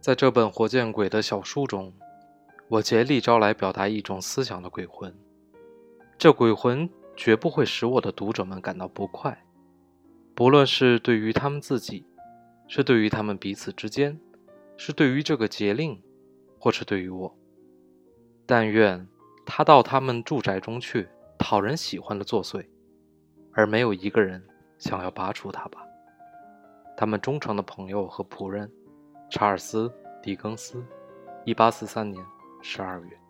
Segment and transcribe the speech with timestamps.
[0.00, 1.92] 在这本活见鬼的小书中，
[2.68, 5.12] 我竭力招来表达一种思想的鬼魂。
[6.16, 9.44] 这鬼魂绝不会使我的读者们感到不快，
[10.34, 12.06] 不论是对于他们自己，
[12.68, 14.18] 是对于他们彼此之间，
[14.76, 16.00] 是对于这个节令，
[16.60, 17.36] 或是对于我。
[18.46, 19.06] 但愿
[19.44, 22.64] 他到他们住宅中去，讨人喜欢的作祟，
[23.52, 24.40] 而没有一个人
[24.78, 25.82] 想要拔除他吧。
[26.96, 28.70] 他们忠诚的朋友和仆人。
[29.28, 29.88] 查尔斯·
[30.22, 30.84] 狄更斯，
[31.44, 32.24] 一八四三年
[32.62, 33.25] 十二月。